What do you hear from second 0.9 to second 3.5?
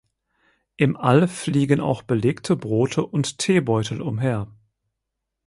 All fliegen auch belegte Brote und